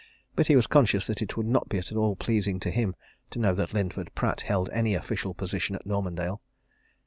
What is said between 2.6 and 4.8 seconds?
to him to know that Linford Pratt held